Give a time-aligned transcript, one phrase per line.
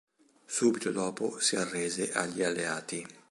[0.47, 3.05] Subito dopo si arrese agli Alleati.